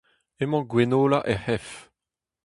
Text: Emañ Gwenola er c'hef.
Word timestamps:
Emañ 0.43 0.63
Gwenola 0.71 1.19
er 1.31 1.39
c'hef. 1.43 1.67